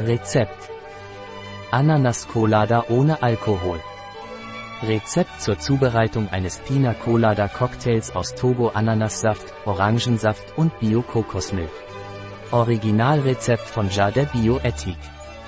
Rezept. 0.00 0.70
Ananas 1.72 2.28
Colada 2.28 2.84
ohne 2.88 3.20
Alkohol. 3.20 3.80
Rezept 4.84 5.42
zur 5.42 5.58
Zubereitung 5.58 6.28
eines 6.28 6.58
Pina 6.58 6.94
Colada 6.94 7.48
Cocktails 7.48 8.14
aus 8.14 8.36
Togo 8.36 8.68
Ananassaft, 8.68 9.52
Orangensaft 9.64 10.56
und 10.56 10.78
Bio-Kokosmilch. 10.78 11.72
Originalrezept 12.52 13.66
von 13.66 13.90
Jade 13.90 14.28
Bioethik. 14.32 14.98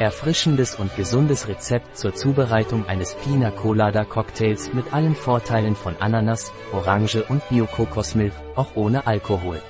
Erfrischendes 0.01 0.75
und 0.75 0.97
gesundes 0.97 1.47
Rezept 1.47 1.97
zur 1.97 2.13
Zubereitung 2.13 2.89
eines 2.89 3.15
Pina 3.15 3.53
Colada 3.53 4.05
Cocktails 4.05 4.73
mit 4.73 4.93
allen 4.93 5.15
Vorteilen 5.15 5.77
von 5.77 5.95
Ananas, 6.01 6.53
Orange 6.73 7.23
und 7.29 7.49
Bio-Kokosmilch, 7.51 8.35
auch 8.57 8.75
ohne 8.75 9.07
Alkohol. 9.07 9.63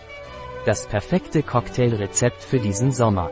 Das 0.64 0.86
perfekte 0.86 1.42
Cocktailrezept 1.42 2.42
für 2.42 2.60
diesen 2.60 2.92
Sommer. 2.92 3.30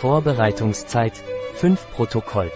Vorbereitungszeit 0.00 1.12
5 1.56 1.90
Protokoll. 1.94 2.50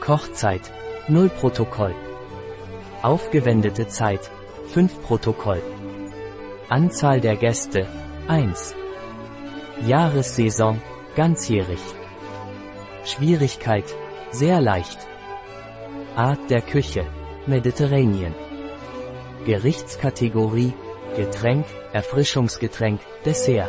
Kochzeit 0.00 0.72
0 1.06 1.28
Protokoll. 1.28 1.94
Aufgewendete 3.02 3.88
Zeit 3.88 4.30
5 4.72 5.02
Protokoll. 5.02 5.60
Anzahl 6.70 7.20
der 7.20 7.36
Gäste 7.36 7.86
1. 8.26 8.74
Jahressaison 9.86 10.80
ganzjährig. 11.14 11.82
Schwierigkeit 13.04 13.94
sehr 14.30 14.62
leicht. 14.62 15.06
Art 16.16 16.48
der 16.48 16.62
Küche 16.62 17.04
Mediterranean. 17.46 18.34
Gerichtskategorie 19.44 20.72
Getränk, 21.16 21.66
Erfrischungsgetränk, 21.92 23.00
Dessert. 23.26 23.68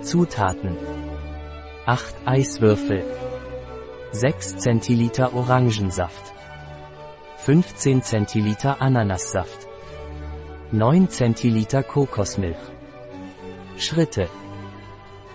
Zutaten 0.00 0.76
8 1.84 2.14
Eiswürfel 2.26 3.04
6 4.12 4.58
Zentiliter 4.58 5.34
Orangensaft 5.34 6.32
15 7.38 8.02
Zentiliter 8.02 8.80
Ananassaft 8.80 9.66
9 10.70 11.08
Zentiliter 11.08 11.82
Kokosmilch 11.82 12.56
Schritte 13.76 14.28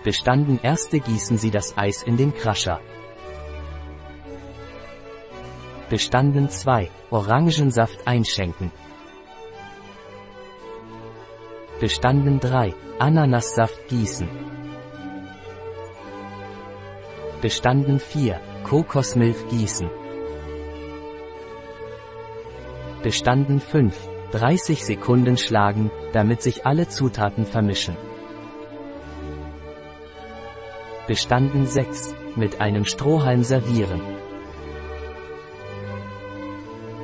Bestanden 0.04 0.58
erste 0.62 1.00
gießen 1.00 1.36
Sie 1.36 1.50
das 1.50 1.76
Eis 1.76 2.02
in 2.02 2.16
den 2.16 2.32
Crusher. 2.32 2.80
Bestanden 5.90 6.48
2 6.48 6.88
Orangensaft 7.10 8.06
einschenken. 8.06 8.72
Bestanden 11.78 12.40
3 12.40 12.74
Ananassaft 12.98 13.88
gießen. 13.88 14.57
Bestanden 17.40 18.00
4. 18.00 18.40
Kokosmilch 18.64 19.46
gießen. 19.48 19.88
Bestanden 23.00 23.60
5. 23.60 23.96
30 24.32 24.84
Sekunden 24.84 25.36
schlagen, 25.36 25.92
damit 26.12 26.42
sich 26.42 26.66
alle 26.66 26.88
Zutaten 26.88 27.46
vermischen. 27.46 27.96
Bestanden 31.06 31.64
6. 31.64 32.16
Mit 32.34 32.60
einem 32.60 32.84
Strohhalm 32.84 33.44
servieren. 33.44 34.00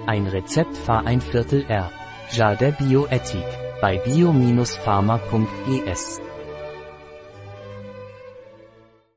Ein 0.08 0.26
Rezept 0.26 0.76
Fahr 0.76 1.06
ein 1.06 1.20
Viertel 1.20 1.64
R. 1.69 1.92
Jardin 2.32 2.74
Bioethik. 2.76 3.46
Bei 3.80 3.98
bio-pharma.es 3.98 6.20